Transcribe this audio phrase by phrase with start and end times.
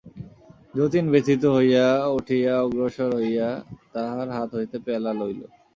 [0.75, 1.85] যতীন ব্যথিত হইয়া
[2.17, 3.47] উঠিয়া অগ্রসর হইয়া
[3.93, 5.41] তাহার হাত হইতে পেয়ালা লইল।